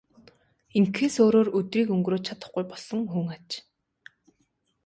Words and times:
Ингэхээс 0.77 1.15
өөрөөр 1.23 1.49
өдрийг 1.57 1.87
өнгөрөөж 1.95 2.23
чадахгүй 2.27 2.63
болсон 2.71 2.99
хүн 3.11 3.27
аж. 3.35 3.49